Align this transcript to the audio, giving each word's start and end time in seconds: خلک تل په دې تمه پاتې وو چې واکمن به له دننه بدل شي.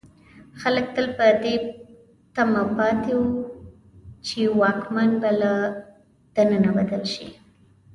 خلک 0.61 0.85
تل 0.95 1.05
په 1.17 1.25
دې 1.43 1.55
تمه 2.35 2.63
پاتې 2.77 3.13
وو 3.17 3.27
چې 4.25 4.39
واکمن 4.59 5.11
به 5.21 5.31
له 5.41 5.53
دننه 6.35 6.69
بدل 6.77 7.03
شي. 7.13 7.27